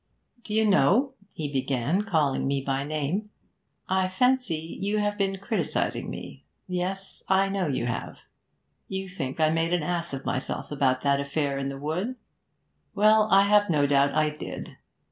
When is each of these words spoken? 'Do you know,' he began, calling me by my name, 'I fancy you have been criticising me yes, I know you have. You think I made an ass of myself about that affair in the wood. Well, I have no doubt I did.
'Do 0.43 0.55
you 0.55 0.65
know,' 0.65 1.13
he 1.31 1.47
began, 1.47 2.01
calling 2.01 2.47
me 2.47 2.59
by 2.59 2.77
my 2.79 2.83
name, 2.85 3.29
'I 3.87 4.07
fancy 4.07 4.79
you 4.81 4.97
have 4.97 5.15
been 5.15 5.37
criticising 5.37 6.09
me 6.09 6.43
yes, 6.67 7.23
I 7.29 7.49
know 7.49 7.67
you 7.67 7.85
have. 7.85 8.17
You 8.87 9.07
think 9.07 9.39
I 9.39 9.51
made 9.51 9.73
an 9.73 9.83
ass 9.83 10.11
of 10.11 10.25
myself 10.25 10.71
about 10.71 11.01
that 11.01 11.21
affair 11.21 11.59
in 11.59 11.69
the 11.69 11.77
wood. 11.77 12.15
Well, 12.95 13.27
I 13.29 13.43
have 13.43 13.69
no 13.69 13.85
doubt 13.85 14.15
I 14.15 14.31
did. 14.31 14.77